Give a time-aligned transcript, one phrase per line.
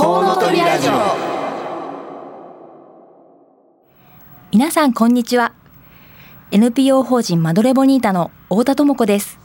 [0.00, 0.92] コウノトリラジオ。
[4.50, 5.52] 皆さんこんにちは。
[6.52, 9.38] NPO 法人マドレボニータの太田智子です。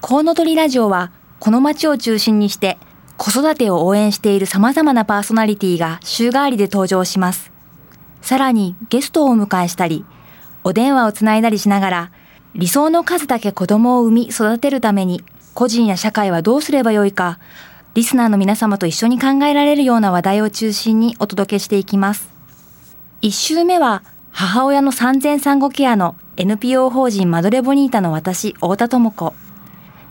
[0.00, 2.76] コウノトリラジオはこの街を中心にして
[3.18, 7.52] 子育てを応援している様々なパーソナリティが週替わりで登場します。
[8.22, 10.04] さらにゲストをお迎えしたり
[10.64, 12.12] お電話をつないだりしながら
[12.56, 15.22] 理想の数だけ子供を産み育てるために
[15.54, 17.38] 個人や社会はどうすればよいか
[17.94, 22.28] リスナーの皆様と一緒に考えられるような話題を中心にお届けしていきます。
[23.20, 29.34] 一週目は母親の産前産後ケアの NPO 法人マドレボニータの私、太田智子。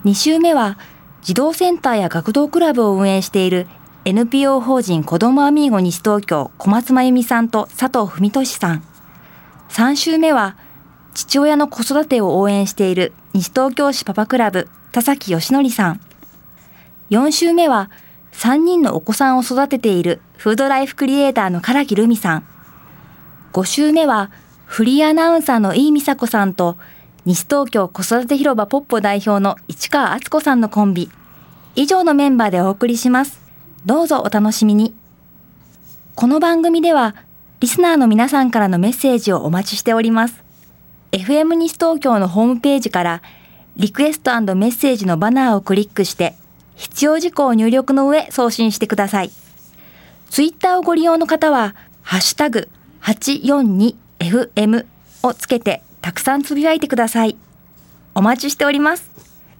[0.04, 0.78] 二週目は
[1.22, 3.66] 児童センターや学童クラブを運営している
[4.04, 8.84] NPO 法人子どもアミーゴ西東京小松真由美さんと佐藤文俊さん。
[9.70, 10.56] 三週目は
[11.14, 16.00] 父親の子育てを応援している西東京市パパクラブ田崎義則さん。
[17.10, 17.90] 4週目は
[18.32, 22.46] 3人のお子さんを育てているフードライフクリエイターの唐木留美さん。
[23.52, 24.30] 5週目は
[24.64, 26.78] フリーアナウンサーの井美佐子さんと
[27.24, 31.10] 西東京子育て広場ポッポ代表の市川敦子さんのコンビ。
[31.74, 33.40] 以上のメンバーでお送りします。
[33.84, 34.94] どうぞお楽しみに。
[36.14, 37.16] この番組では
[37.58, 40.44] リスナーの皆さんからのメッセージをお待ちしております。
[41.10, 43.22] FM 西東京のホームページから
[43.76, 46.36] リクエストメッセージのバナーをクリックして
[46.80, 49.30] 必要事項を入力の上送信してください。
[50.30, 52.68] ツイッターをご利用の方は、ハッシュタグ
[53.02, 54.86] 842FM
[55.22, 57.36] をつけてたくさんつぶやいてください。
[58.14, 59.10] お待ちしております。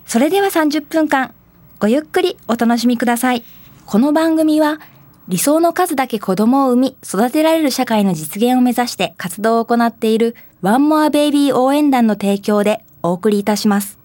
[0.06, 1.34] それでは30分間、
[1.78, 3.44] ごゆっくりお楽しみください。
[3.84, 4.80] この番組は、
[5.28, 13.98] 理想の数だけ子供を産み、育てられる社会の実現を目指して活動を行っているワンモアベイビー応援団の提供でお送りいたします。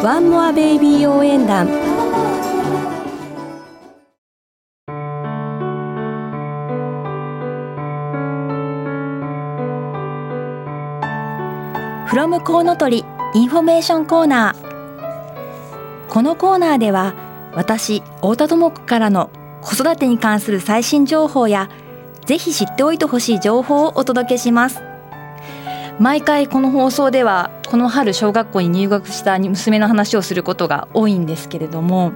[0.00, 1.66] ワンモアベイビー応援団。
[12.06, 13.04] From こうのとり
[13.34, 16.08] インフォメーションコーナー。
[16.08, 17.14] このコーナーでは
[17.56, 19.30] 私太田智子からの
[19.62, 21.68] 子育てに関する最新情報や
[22.24, 24.87] ぜひ知っておいてほしい情報をお届けします。
[26.00, 32.12] 毎回この放送ではこの春小学校に入学した娘の話をすることが多いんですけれども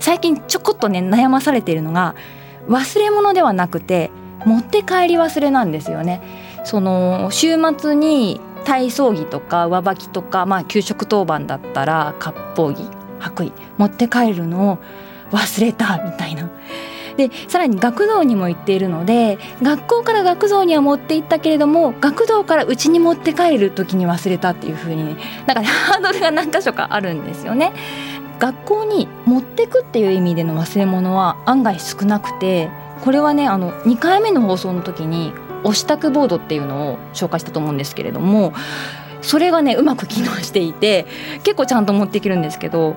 [0.00, 2.16] 最近ちょこっとね悩まされているのが
[2.66, 4.10] 忘れ物ではなくて
[4.44, 6.22] 持って帰り忘れなんですよね。
[6.64, 12.82] その週末に体操着とか上履きとか、まあ、給食当番だったら割烹着
[13.18, 14.78] 白衣持って帰るのを
[15.30, 16.50] 忘れたみたいな
[17.18, 27.72] でさらに学童にも行っているので学校から学童には持って行ったけれども学童から家に持って帰る時に忘れたっていう風になんか、ね、 ハードルが何箇所かあるんですよね。
[28.38, 32.70] 学校に持ってくっていう意味での忘れ物は案外少なくて
[33.00, 35.32] これはねあの2回目の放送の時に
[35.64, 38.52] お支度ボードっていうのを紹介したと思うんですけれども
[39.22, 41.06] それがねうまく機能していて
[41.42, 42.96] 結構ちゃんと持っていけるんですけど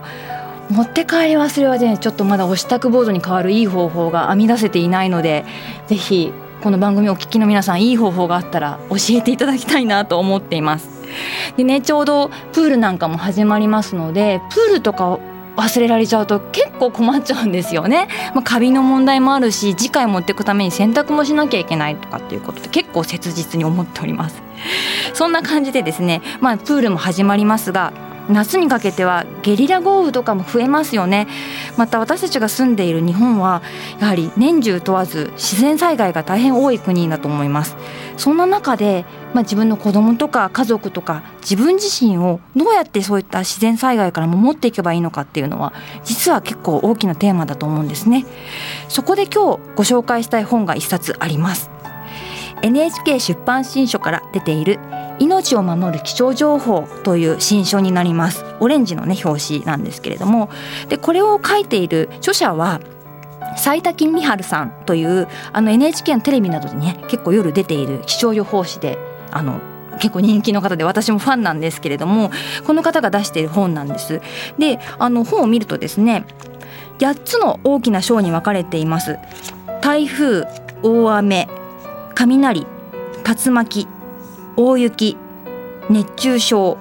[0.72, 5.44] 持って帰り忘れはねちょっとまだお支度ボードに代わるいい方法が編み出せていないので
[5.88, 6.32] ぜひ
[6.64, 11.02] この番組をお聞きの皆さんいい方法があったら教えていただきたいなと思っています。
[11.58, 15.20] でねちょうどプールなんかも始まりますのでプールとか
[15.58, 24.42] 忘れられちゃうと結構困っちゃうんですよね、まあ、カビの問題もあるし次回持っていくために洗濯もしなきゃいけないとかっていうことで結構切実に思っております
[25.14, 27.92] そんな感じでですねまあプールも始まりますが
[28.32, 31.28] 夏にかけてはゲリラ豪雨とかも増えますよね。
[31.78, 33.62] また私たちが住んでいる日本は
[34.00, 37.76] やはり年中問わず自然災害が大変多い国だと思います。
[38.18, 45.74] そんな中で、まあ、自分の子供とか家族とか自分自身をどうやってそういった自然災害から守っていけばいいのかっていうのは
[46.04, 48.26] 実は結構大きなテーマだと思うんですね。
[48.88, 51.81] そこで今日ご紹介したい本が一冊あります。
[52.62, 54.80] NHK 出版新書から出ている
[55.20, 60.50] 命を守る気象情報という新書になりますオレンジのね表紙なんですけれども
[60.90, 62.82] でこれを書いている著者は
[63.58, 68.98] 斉田金美春さんというあの NHK のテレビなどでね結構夜出ている気象予報士で
[69.32, 69.60] あの
[70.00, 72.32] 結構人気の方で私もファンなんですけれども
[72.66, 74.22] この方が出している本なんです。
[74.58, 76.26] であの本を見るとですね
[77.00, 79.20] 8つの大きな章に分かれています。
[79.82, 80.46] 台風
[80.82, 81.48] 大雨
[82.26, 82.68] 雷
[83.24, 83.88] 竜巻
[84.56, 85.18] 大雪
[85.90, 86.78] 熱中症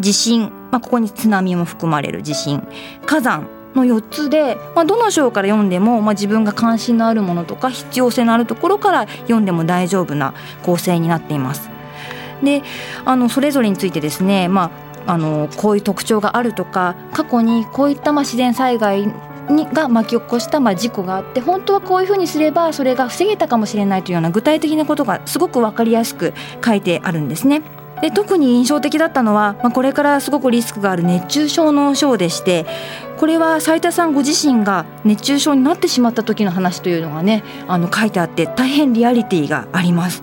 [0.00, 2.66] 地震まあ、ここに津波も含まれる地震
[3.04, 10.32] 火山の4つで、まあ、どの章から読んでも、まあ、自分が関心のあるものとか必要性のあるところから読んでも大丈夫な
[10.62, 11.68] 構成になっています。
[12.42, 12.62] で
[13.04, 14.70] あのそれぞれについてですね、ま
[15.06, 19.06] あ、あのこういう特徴があるとか過去にこういったまあ自然災害
[19.52, 26.34] にが巻き起こしたまあ事故があって本当はこういうふうにすればそれが防げたかもしれないというような具体的なことがすごく分かりやすく
[26.64, 27.62] 書いてあるんですね。
[28.00, 32.66] で特に印象的だったのは、まあ、これからすごくリスクがある熱中症の症でして
[33.16, 40.22] これは斉田さんご自身が熱中症になってしまった時の話というのがねあの書いてあって大変リアリティがあります。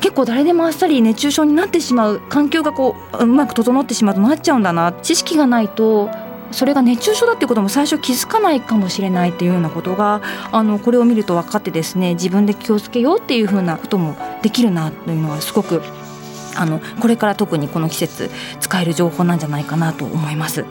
[0.00, 6.10] 結構誰でもあっさり熱中症になってしまう環境がこううまく整ってしまうとなっちゃうんだな知識がないと
[6.54, 10.22] それが熱中症だっていうことも最初気づかないかもしれないっていうようなことが
[10.52, 15.82] あのこれを見ると分かってですね自分で気をつけようっていうふうなこともできるなというのはすごく
[16.56, 18.30] あのこれから特にこの季節
[18.60, 20.64] 使える情報なんじゃないかなと思います。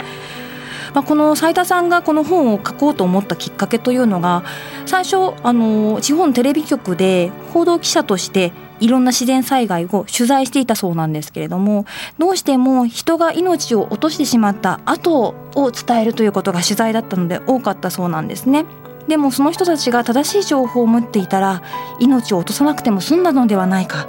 [0.94, 4.44] まあ、この斉田さんがこの本を書こうと思ったきっかけというのが
[4.86, 8.54] 最初あの地方のテレビ局で報道記者として
[8.84, 11.86] いろんな自然災害を取材していたそうなんですけれども
[12.18, 18.66] どうしても人が命を落としてしまった後を伝えるということが取材だったので多かったそうなんですね。
[19.08, 21.62] でもその人たちが正しい情報を持っていたら
[22.00, 24.08] 命を落とさなくても済んだのではないか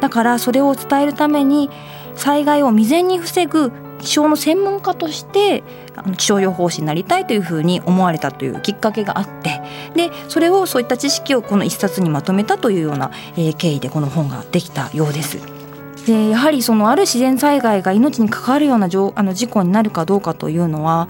[0.00, 1.70] だからそれを伝えるために
[2.14, 5.62] 災害を未然に防ぐ気象の専門家として
[6.16, 9.60] 気象予報士になりたいというふうに思われたというきっかけがあって
[9.94, 13.10] でそれをそういった知識をこの一冊にまとめたというような、
[13.58, 15.38] 経緯でこの本ができたようです。
[16.06, 21.06] でやはりそのある自然災害が命に関わるようなあの事故になるかどうかというのは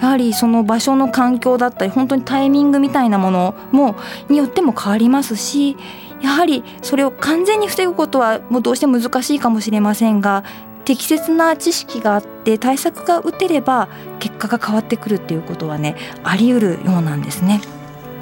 [0.00, 3.96] やはりその場所の環境だったり本当にタイミングみたいなものも
[4.30, 5.76] によっても変わりますし
[6.22, 10.44] やはりそれを完全に防ぐことはもうどうしても難しいかもしれませんが
[10.88, 13.90] 適切な知識があって対策が打てれば
[14.20, 17.60] 結果が変わってくるっていうことはねあり得るようなんですね。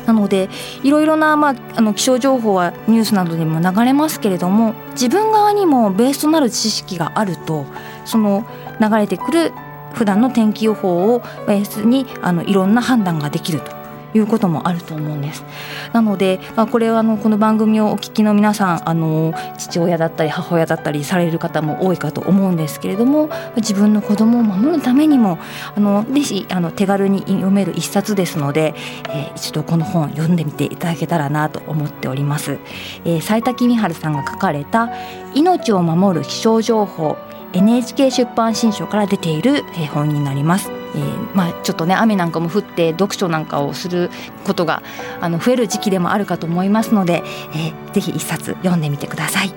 [0.04, 0.48] なので
[0.82, 7.66] いろいろな、まあ、あの気象情報はニュースなどでも流れますけれども自分側にもベースとなる知識があると
[8.04, 8.44] その
[8.80, 9.52] 流れてくる
[9.94, 13.70] 普段の天気予報をベースにあのいろんな判断ができると
[14.14, 15.44] いうこともあると思うんです。
[15.92, 25.38] なので、まあ、これはあのこの番組をお聞きの皆さんあの父親だったり母親だったりされる方も多いかと思うんですけれども自分の子供を守るためにも
[25.74, 28.74] あのぜひあの手軽に読める一冊ですので、
[29.10, 32.58] えー、一度この本読んでみていただけたらなと思っております。
[33.04, 34.90] えー、斉田公春さんが書かれた
[35.34, 37.16] 命を守る気象情報
[37.52, 40.85] NHK 出版新書から出ている本になります。
[40.96, 44.10] えー、まあ、ちょっとね雨なんかも降って読書なんかをする
[44.44, 44.82] ことが
[45.20, 47.22] あの増える時期でもあるかと思いますので、
[47.54, 49.52] えー、ぜひ一冊読んでみてください。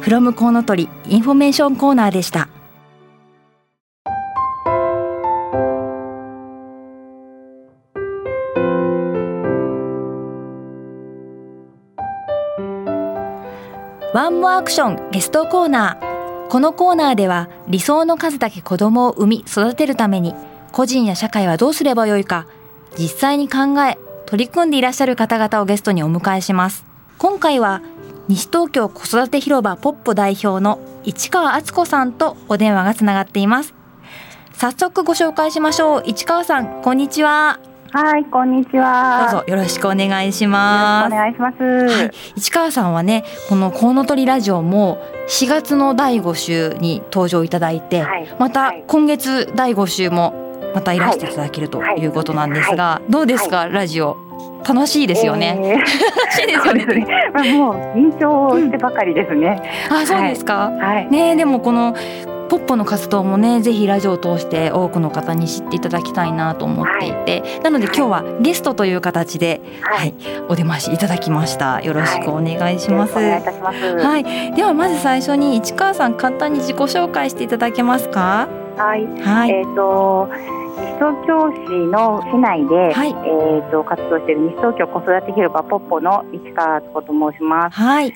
[0.00, 2.48] From こうのとりインフォメーションコーナーでした。
[14.12, 16.09] ワンモアクションゲストコーナー
[16.50, 20.34] このコーナーでは理想の数だけ子供を産み育てるために
[20.72, 22.48] 個人や社会はどうすればよいか
[22.98, 26.84] 実際に考え取り組んでいらっしゃる方々をゲストにお迎えします
[27.18, 27.82] 今回は
[28.26, 33.72] 西東京子育て広場ポッポ代表の市川敦子さんとお電話がつながっています
[34.52, 37.60] 早速ご紹介しましょう市川さんこんにちは
[37.92, 39.28] はい、こんにちは。
[39.32, 41.12] どうぞよろしくお願いします。
[41.12, 41.60] お願いします。
[41.60, 50.34] はい、市川さんはね、このコウノトリラジオも4月の第5週に登場いただいて、はい、また今月第5週も
[50.74, 54.16] またいらしていただけるということなんですが、はい、どうですか、ラジオ。
[54.68, 55.56] 楽しいですよね。
[55.62, 56.84] えー、楽しいですよね。
[56.84, 59.62] ねまあ、もう緊張してばかりですね。
[59.88, 60.70] うん、あ、そうですか。
[60.70, 61.94] はい、ねでもこの
[62.50, 70.14] ポッポの活動もねぜひラジオを通して多くの方に知っていただきたいなと思っていて、はい、なので今日はゲストという形で、はい、はい、
[70.48, 71.80] お出ましいただきました。
[71.80, 74.54] よろしくお願いします、はい、はい。
[74.54, 78.48] ではまず最初に市川さん簡単に自己紹介していただけますか？
[78.76, 80.28] はい、はい、えっ、ー、と
[80.76, 87.76] 西東京市の市内で、はい、えっ、と活動している西東京子育て広場ポッポの市川敦子と申します。
[87.76, 88.12] はい。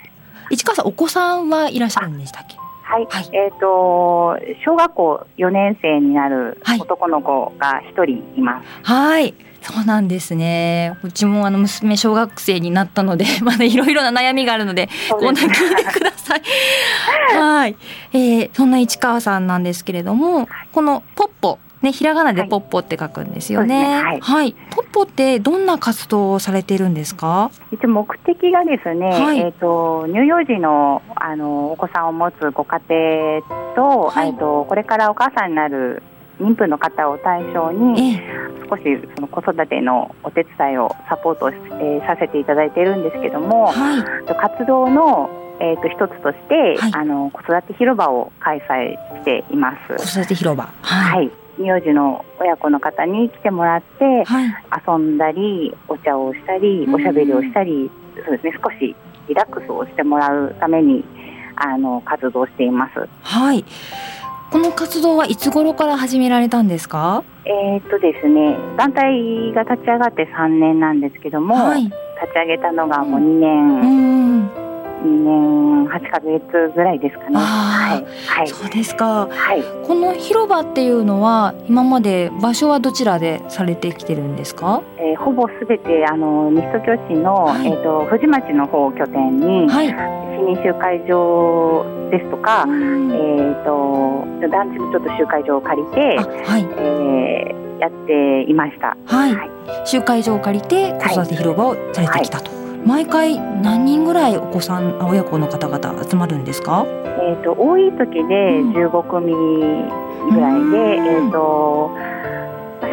[0.51, 2.64] 市川さんお子さんはいらっしゃるんでしたっけ？
[2.85, 8.67] はい、はい、えっ、ー、と小学校4年生になる男の子が一人います。
[8.83, 10.99] はい、そうなんですね。
[11.03, 16.43] うちもあの娘小学生になったので、 まだいろいろな悩みがあるので、こんな聞いてください。
[17.35, 17.77] はい、
[18.13, 24.03] えー、そんな市川さんなんですけれども、このポッポねひらがなでポッポって書くんですよね。
[24.03, 24.21] はい、ね。
[24.21, 27.51] はい、ポッポってどんな活動をされているんですか？
[27.71, 33.43] 一応目的がですね、はい、えっ、ー、と乳幼児のあのお子さんを持つご家庭
[33.77, 36.03] と、えっ、とこれからお母さんになる
[36.41, 38.19] 妊婦の方を対象に、
[38.69, 38.83] 少し
[39.15, 49.97] その子育てのお手伝いをサポート、えー、させていただいているんですけども、はい、活動のえーと、一つとして、はい、あの子育て広場を開催しています。
[49.97, 54.55] 子育て広場、はい、はい、名字の親子の方に来てもらって、はい、
[54.87, 57.91] 遊んだりお茶をしたりおしゃべりをしたり、
[58.25, 58.95] そうですね少し
[59.29, 61.05] リラックスをしてもらうために
[61.57, 63.09] あの活動しています。
[63.23, 63.65] はい。
[64.51, 67.25] この活動はいつ頃から始められたんですか？
[67.45, 71.95] えっとですね団体が立ち上がって3年なんですけども、はい、立
[72.33, 74.14] ち上げたのがもう2年、2
[75.07, 77.37] 年8か月ぐらいですかね。
[77.37, 96.65] はい、はい、そうですか、はい、この広場っていうのは今まで場所はどちらでされてきてるんですか、えー、ほぼすべてあの西東京市の、はい、えーと、藤町の方を拠点に、はい、市民集会場ですとか、えーと、団地のちょっと集会場を借りて、はい。
[96.79, 99.51] えー、やっていました、はい、はい、
[99.85, 102.64] 集会場を借りて子育て広場をされてきたと。
[102.87, 106.85] 毎回何人ぐらいお子さん親子の方々集まるんですか？
[106.87, 111.91] えっ、ー、と多い時で15組ぐらいで、うん、えっ、ー、と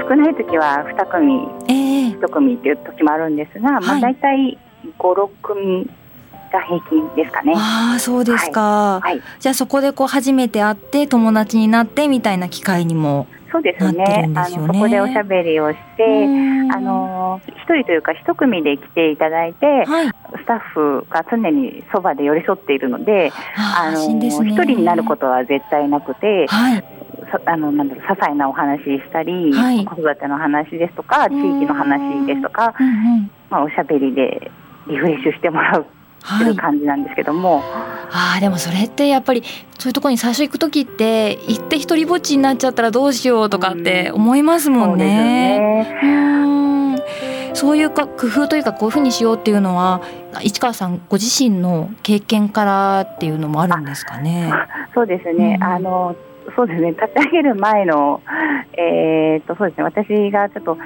[0.09, 4.57] 少ない時は2組、えー、1組っていう時もあるんですが、まあ大体
[4.97, 5.89] 5、6組
[6.51, 7.53] が平均ですかね。
[7.55, 8.99] ああ、そうですか。
[8.99, 14.29] はい、はい、じゃあそこでこう初めて会って友達になってみたいな機会にもそうですね。
[14.33, 16.25] あのそこでおしゃべりをして、
[16.73, 20.13] あの一人というか一組で来ていただいて、はい、ス
[20.45, 26.83] タッフが常にそばで寄り添っているので、あの一、ね、人になることは絶対なくて、はい、
[27.45, 34.49] あのなんだろう些細なお話したり、はい、子育ての話ですとか、地域の話ですとか、うんうん、まあおしゃべりで
[34.87, 35.85] リフレッシュしてもらう
[36.23, 37.59] する感じなんですけども、
[38.09, 39.43] はい、あでもそれってやっぱり
[39.79, 45.87] そういうところに最初行く時って行って一人ぼっちになっちゃったらどうしようとかって思いますもんね。
[47.53, 50.01] そうそういうか工夫というかこういうふうにしようっていうのは
[50.41, 54.51] 市川さんご自身の経験からっていうのもあるんですかね？
[54.93, 56.15] そうですね、うん、あの
[56.55, 56.91] そうですね。
[56.91, 58.21] 立ち上げる前の、
[58.73, 59.83] えー、っとそうですね。
[59.83, 60.77] 私がちょっと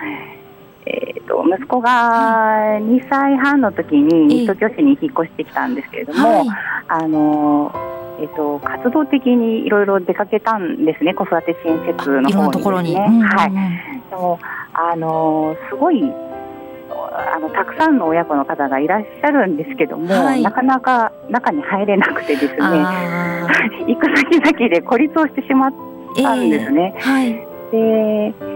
[0.85, 6.47] えーと、息子が2歳半の時に東京市に引っ越してきたんですけれども、はい、
[6.87, 7.71] あの
[8.17, 13.27] えーと、活動的にいろいろ出かけたんですね子育て支援施設の方にですね。
[13.27, 14.39] はい、でも
[14.73, 22.59] あのすごいあのたくさんの親子の方がいらっしゃるんですけども、はい、なかなか中に入れなくてですね
[23.87, 25.73] 行く先々で孤立をしてしまっ
[26.15, 26.93] たんですね。
[26.97, 27.33] えーはい、
[27.71, 28.54] で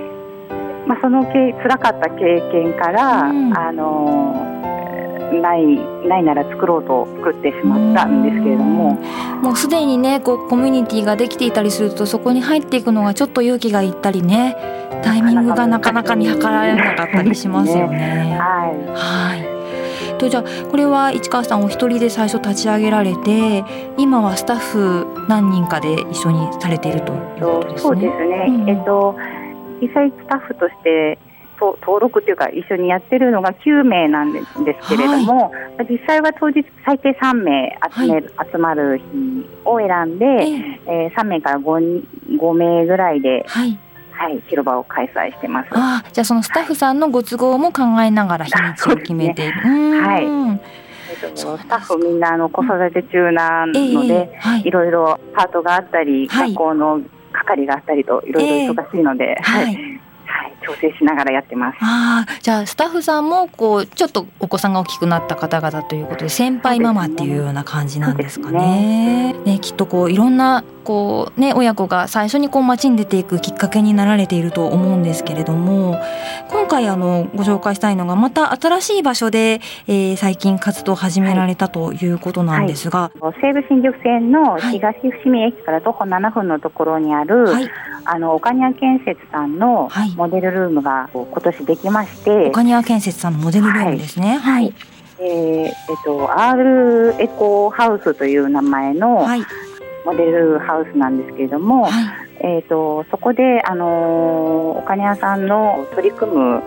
[0.89, 4.33] まあ、そのけ辛かった経験から、うん、あの
[5.39, 5.63] ない
[6.07, 8.95] ないなら作ろうと作ってしまったんですけれども。
[9.43, 14.57] もうすでにねこうコミュニティができていたりするとそこに入っていくのがちょっと勇気がいったりね。
[15.03, 17.97] タイミングがなかなか見計らえなかったりしますよね。
[17.97, 18.37] ね。
[18.39, 20.17] はい、はい。
[20.17, 23.63] とじゃあこれは市川さんお一人で最初立ち上げられて
[23.97, 27.79] 今はスタッフ何人かで一緒にされているということですね。
[27.79, 29.15] そうですね、うん、えっと
[29.81, 31.17] 実際スタッフとして
[31.59, 39.03] 登録というか一緒にやってるのが9名なんですけれども、はい、実際は当日最低3名集める、はい、集まる日
[39.65, 42.05] を選んで、えー、えー、3名から 5,
[42.39, 43.77] 5名ぐらいで、はい、
[44.11, 45.69] はい、広場を開催してます。
[45.73, 49.47] あじゃあそのスタッフさんのご都合も考えながら日にちを決めて。
[49.47, 49.51] ね、
[50.01, 50.79] はい。
[51.35, 60.01] スタッフみんなあの子育て中なので、えーはい、いろいろパートがあったり、学校の係があったりといろいろ忙しいので、えー、はい、はい、
[60.69, 61.77] 調整しながらやってます。
[61.81, 69.33] ああ、じゃあスタッフさんもこうちょっとお子さんが大きくなった方々ということで先輩ママっていうような感じなんですかね。
[69.33, 69.33] ね。
[69.45, 76.01] ねきっとこういろんなこうね親子が最初にこう街に出ていくきっかけになられていると思うんですけれども
[76.49, 87.69] 今回あのご紹介したいのがまた新しい場所で、えー、最近活動を始められたということなんですが、はい、西武新宿線の東伏見駅から徒歩7分のところにある、はい、
[88.05, 94.37] あの岡庭建設さんのモデルルームが今年できまして、岡庭建設さんのモデルルームですね。
[94.37, 94.73] はい、はい。
[95.21, 95.73] えーえっ
[96.05, 99.41] と、R エコハウスという名前の、はい、
[100.05, 101.93] モデルハウスなんですけれども、はい、
[102.41, 106.63] えーと、そこで、あのお金屋さんの取り組む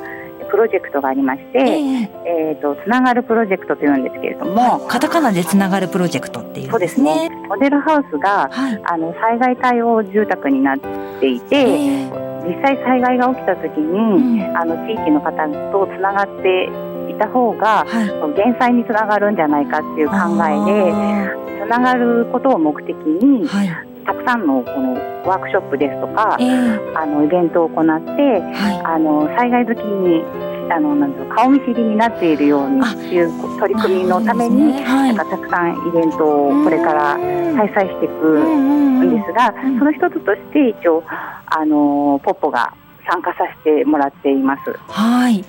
[0.52, 2.09] プロジェクトがありまして、えー、
[2.50, 7.30] えーとつながるプロジェクトというんですけれども、カタカナでつながるプロジェクトっていう、ね、そうですね。
[7.49, 10.78] モデルハウスが、はい、あの災害対応住宅になっ
[11.21, 15.30] ていて、えー実際災害が起きた時に、うん、あの地域の方
[15.71, 16.68] とつながって
[17.09, 23.68] いた方が、はい、減災につながるんじゃないかっていう考えでつながることを目的に、はい、
[24.04, 24.94] たくさんのこの
[25.25, 30.23] ワークショップですとか、えー、あのイベントを行って、はい、あの災害好きに
[30.71, 34.82] あのなん顔見知りになっているようにっていう取り組みのために、ね。
[34.85, 42.75] はい、なんかたくさんイベントをこれから開催していくんですが、その一つとして一応あのポッポが
[43.09, 44.73] 参加させてもらっています。
[44.88, 45.44] はい。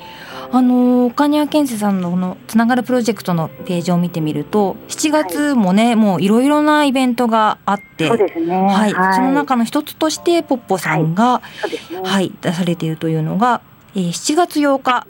[0.52, 12.02] あの岡庭建設さんのこのつながるプロジェクトのページを見てみると7月もね、はい、もういろいろなイベントがあってそうですね、はい、はい、その中の一つとしてポッポさんが、はい、ね。
[12.04, 13.62] はい、出されているというのが、
[13.96, 15.08] えー、7月8日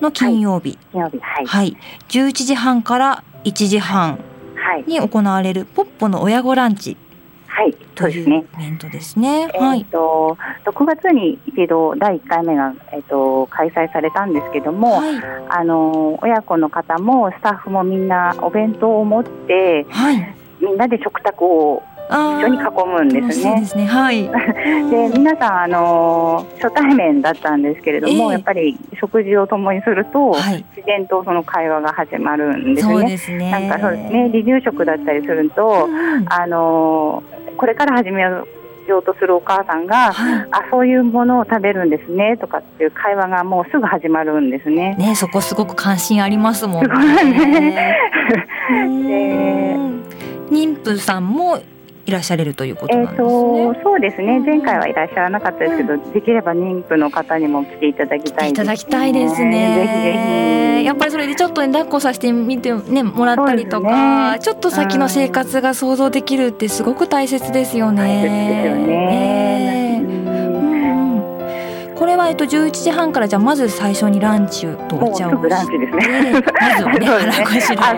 [0.00, 1.76] の金曜日、金曜日はい、はい、
[2.08, 4.18] 11時半から1時半
[4.86, 6.96] に行われるポッポの親子ランチ
[7.58, 8.44] はい、そうですね。
[8.54, 9.48] イベントですね。
[9.48, 9.84] はい。
[9.86, 15.16] と6月に一度第1回目がえっ、と開催されたんですけども、はい、
[15.48, 23.60] あの親子の方もスタッフもみんなお弁当を持って、はい、みんなで食卓を一緒に囲むんですね。
[23.60, 24.22] ですねはい。
[24.90, 33.18] で皆さんあの初対面だったんですけれども、えー、やっぱり食事を共にすると、はい、自然とその会話が始まるんですね。
[33.18, 33.50] すね。
[33.50, 37.22] なんかそうですね離乳食だったりすると、うん、あの
[37.56, 38.46] これから始めよ
[38.98, 44.96] うとするお母さんが、はい、あそういうものを食べるんですねとかっていう会話がもうすぐ始まるんですね。
[44.96, 46.96] ねそこすごく関心ありますもんね。
[47.72, 47.98] ね
[50.50, 51.58] 妊婦さんも
[52.08, 53.28] いらっしゃれるということなんですね。
[53.28, 54.40] えー、とそうですね。
[54.40, 59.74] 前回はいらっしゃらなかったですけど、うん、できれば妊婦の方にも来ていただきたい、ね、いただきたいですね。
[59.74, 60.86] ぜひぜひ。
[60.86, 68.02] やっぱりそれでちょっと、ね、抱っこさせてみてねもらったりとか、ね、ちょっと先の生活が想像できるってすごく大切ですよね。
[68.02, 69.68] 大切ですよね。
[69.68, 69.77] これ
[72.18, 76.42] はえっと11時半からじゃまず最初にランチとお茶をランチですね。
[76.60, 76.98] まずはね。
[76.98, 77.44] ね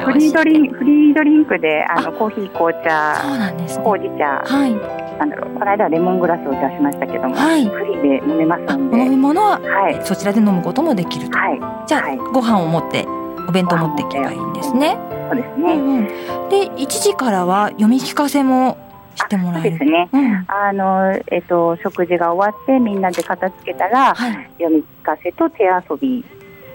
[0.04, 5.10] フリードリンクフリードリンクであのコーヒー紅茶そうなんです、ね、ほうじ茶はい。
[5.18, 8.98] なんだろうこの間はレモングラスを出しましたけども、はい、フリーで飲めますので。
[8.98, 13.06] 飲み物は、はい、そちらで飲むこともできると、はい、じゃあ、はい、ご飯を持って
[13.48, 14.96] お弁当持っていけばいいんですね。
[15.30, 16.04] そうですね、うんうん、
[16.48, 18.76] で1時からは読み聞かせも
[19.20, 19.70] してもらえる。
[19.70, 26.24] ですね、うん、あのえっと、食事が終わってみんなで片付けたら、はい、読み聞かせと手遊び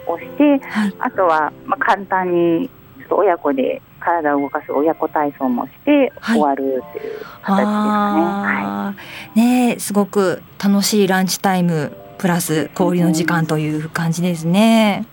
[0.08, 8.22] をして、はい、あとは、まあ、簡単にちょっと親子で体を動かす親子体操もして終わるっていう形ですかね。
[8.22, 8.96] は
[9.36, 15.06] い、ねすごく楽しいランチタイムプラス氷の時間という感じですね。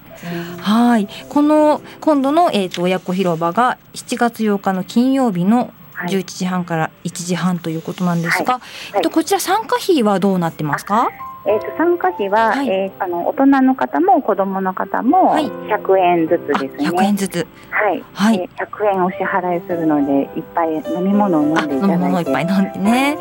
[0.61, 5.73] はい、この今度の、えーと親子広場が7月8日の金曜日の
[6.09, 8.63] 11時半から1時半ということなんですが、はい、
[8.97, 11.09] えっと、こちら参加費はどうなってますか？
[11.45, 16.89] えーと、参加費は、はい、えー、あの大人の方も子供の方も100円ずつですね。
[16.89, 17.49] 100円ずつ。
[17.71, 18.05] はい。
[18.15, 21.85] はい、えー、100円お支払いするのでいっぱい飲み物を飲んでいただいて。
[21.85, 23.19] 飲み物いっぱい飲んでね。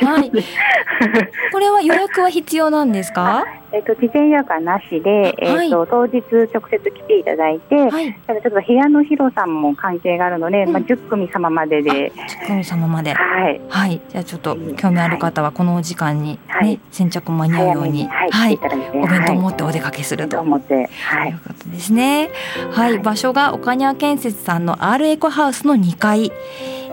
[0.00, 0.30] はい。
[1.52, 3.44] これは予約は必要なんですか？
[3.72, 6.20] えっ、ー、と事前予約はなしで、えっ、ー、と、はい、当日
[6.52, 18.58] 直接来ていただいて、はい、ただちょっと部屋の広さも関係があるので、うん、まあ10組様までで、10組様まで、はい、はい、じゃあちょっと興味ある方はこのお時間にね、はい、先着間に合うように、はい、はい、
[18.94, 22.30] お弁当を持ってお出かけすると、思って、はい、いうことですね。
[22.72, 26.32] はい、場所が岡庭建設さんの R エコハウスの2階、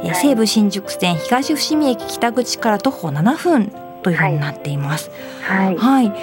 [0.03, 5.11] えー、西武新宿線東伏見駅北口から徒歩7分というふうになっています。
[5.43, 6.13] はい、はい、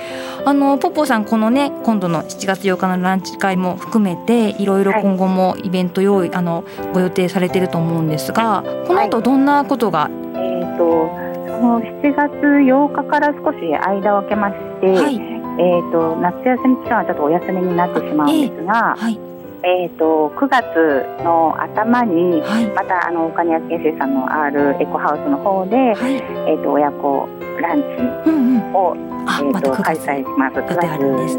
[0.46, 11.10] あのポッポさんこのね今度の7月8日のランチ会も含めていろいろ今後もイベント用意、あのご予定されてると思うんですが、この後どんなことが、えっ、と
[11.50, 18.94] その7月8日から少し間を空けまして、はい、えっ、と夏休み期間はちょっとお休みになってしまうんですが。
[18.98, 19.25] えーはい
[19.66, 27.28] えーと、9月の頭に、はい、またあの岡庭建設さんの R エコハウスの方で、はい、えーと、親子
[27.60, 27.86] ランチ
[28.26, 30.56] を、うんうんえーと、と開催します。
[30.58, 30.86] 9月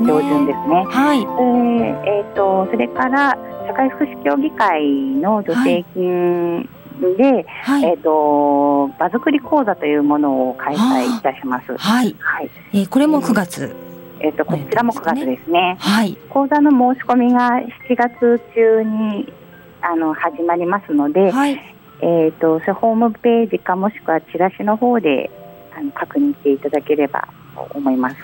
[0.03, 0.83] 上旬ですね。
[0.89, 1.21] はい。
[1.21, 4.83] えー、えー、とそれから社会福祉協議会
[5.21, 6.69] の助成金、
[7.17, 11.77] で、はい、えっ、ー、と場作り講座というものを開催いたします。
[11.77, 12.13] はい。
[12.19, 12.49] はい。
[12.73, 13.86] えー、これも9月。
[14.19, 15.77] えっ、ー、とこちらも9月ですね。
[15.79, 16.17] はい。
[16.29, 17.51] 講座の申し込みが
[17.89, 19.31] 7月中に
[19.81, 21.59] あの始まりますので、はい、
[22.01, 25.29] えっ、とホームページかもしくはチラシの方で
[25.75, 28.15] あの確認していただければと思います。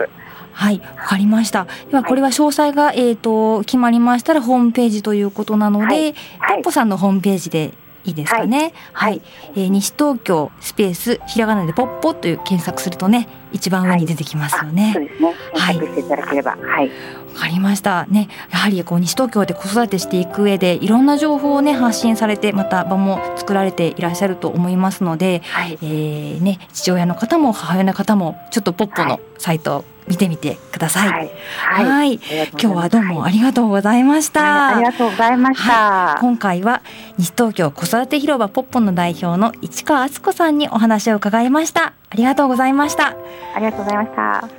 [0.53, 1.67] はい、わかりました。
[1.89, 7.73] ではこれは詳細が、えっ、ー、と決まりましたらホームページということなので、はいはい、さんのホームページで
[8.05, 8.73] いいですかね。
[8.93, 9.21] はい、はい、
[9.55, 14.83] えー、西東京スペースひらがなでポッポという検索するとね、一番上に出てきますよね。
[14.83, 15.35] はい、そうですね。
[15.53, 16.91] 検索していただければ、はい。
[17.33, 18.29] わかりましたね。
[18.51, 31.09] やはりこう西東京で子育てしていく上でいろんな情報をね発信されてまた場も作られていらっしゃると思いますので、はい、えー、ね父親の方も母親の方もちょっとポッポのサイト見てみてください。
[31.09, 31.31] はい。
[31.57, 32.19] はいはい、
[32.51, 34.75] 今日はどうもありがとうございました。
[34.77, 36.17] ありがとうございました。
[36.19, 36.81] 今回は
[37.17, 41.93] 西東京子育て広場ポッポの代表の市川敦子さんにお話を伺いました。
[42.09, 43.15] ありがとうございました。
[43.55, 44.49] ありがとうございました。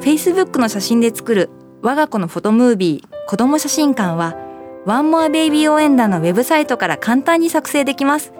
[0.00, 1.50] Facebook の写真で作る
[1.82, 4.36] 我が子のフォトムービー子供写真館は
[4.84, 8.32] ワンモアベイビー応援団のウェブサイトから簡単に作成できます。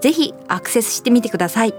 [0.00, 1.74] ぜひアクセスしてみてください。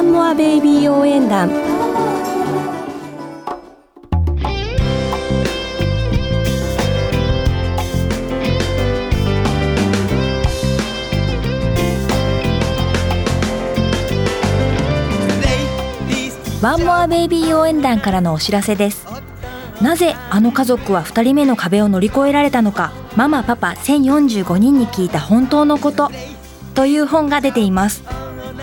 [0.00, 1.50] ワンモアベイビー応援団。
[16.62, 19.06] ワンモアベイビー応援団からのお知らせです。
[19.82, 22.92] なぜあの家族は2人目の壁を乗り越えられたのか。
[23.16, 26.10] ママパパ1045人に聞いた本当のこと。
[26.74, 28.19] という本が出ています。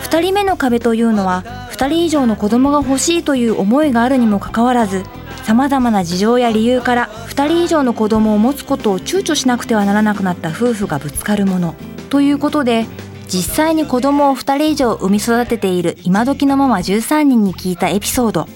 [0.08, 5.04] 2人目の壁というのは2人以上の子供が欲しいという思いがあるにもかかわらず
[5.44, 11.76] さまざまな事情や理由から2人以上の子供を持つことを躊躇しなくてはならなくなった夫婦がぶつかるもの。
[12.10, 12.86] ということで
[13.28, 18.48] 実際に子供を2人以上産み育てている今時のママ13人に聞いたエピソード。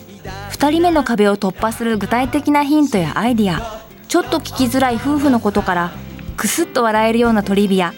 [0.51, 3.81] 2人目の壁を突破する具体的なヒントやアイディア。
[4.07, 5.91] ちょっと聞きづらい夫婦のことから
[6.37, 7.93] クスッと笑えるようなトリビア。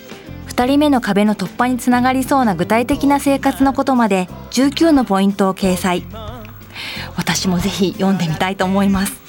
[0.55, 6.05] 2人目の壁の突破につながりそうな具体的な生活のことまで19のポイントを掲載。
[7.17, 9.19] 私もぜひ読んでみたいと思います。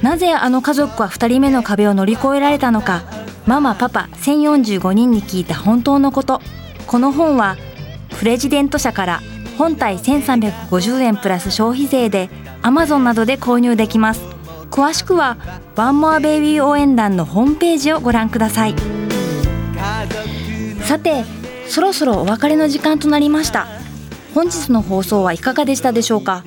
[0.00, 3.02] なぜあの家族は2人目の壁を乗り越えられたのか
[3.46, 6.40] ママパパ1045人に聞いた本当のこと。
[6.86, 7.56] この本は
[8.16, 9.20] プレジデント社から
[9.58, 12.30] 本体1350円プラス消費税で
[12.62, 14.20] Amazon などで購入できます。
[14.70, 15.36] 詳しくは
[15.74, 18.97] ワンモアベイビー応援団のホームページをご覧ください。
[20.88, 21.22] さて
[21.68, 23.66] そろそろお別れの時間となりました。
[24.34, 26.44] 本日の放送はいかがでしたでしょうか？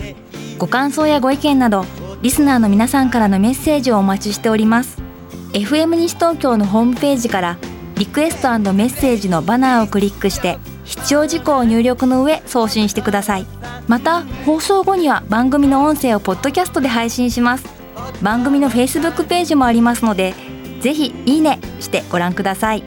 [0.58, 1.86] ご感想やご意見など
[2.24, 5.00] リスナーの皆さんからのメッセージをお待ちしております。
[5.54, 7.60] FM 西東京のホームページから
[7.98, 13.46] リクエストメッセージのバナーをクリックして必要事項を入力の上送信してください。
[13.88, 17.66] また放送後には番組の音声をポッドキャストで配信します。
[18.24, 20.34] 番組の Facebook ページもありますので
[20.80, 22.84] ぜひいいねしてご覧ください。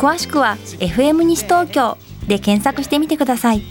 [0.00, 3.62] 詳しくは FM 西東京で検索してみてください。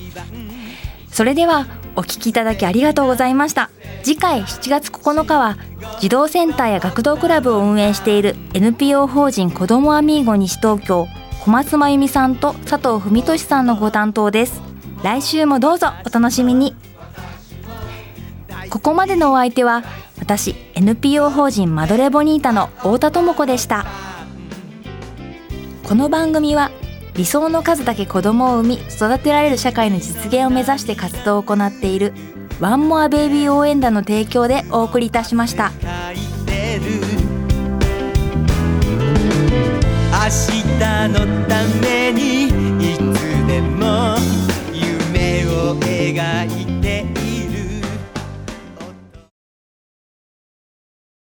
[1.11, 1.65] それでは
[1.95, 3.71] お聞きいただきありがとうございました。
[4.03, 5.57] 次回7月9日は
[5.99, 11.07] 児童センターや学童クラブを運営している NPO 法人子どもアミーゴ西東京
[11.43, 14.61] 小松真由美さんと佐藤文俊さんのご担当です。
[15.03, 16.75] 来週もどうぞお楽しみに。
[18.69, 19.83] ここまでのお相手は
[20.19, 23.87] 私 NPO 法人マドレボニータの太田智子でした。
[25.89, 26.69] この番組は
[27.15, 32.13] 理想の数だけ子供を産み育てられる社会の実現を目指して活動を行っている
[32.59, 35.71] ワンモアベイビー応援団の提供でお送りいたしました。
[35.71, 35.97] 明日
[41.09, 42.49] のために
[42.93, 42.99] いつ
[43.47, 44.15] でも
[44.71, 47.28] 夢を描いている。